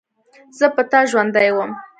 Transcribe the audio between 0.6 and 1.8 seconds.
په تا ژوندۍ وم.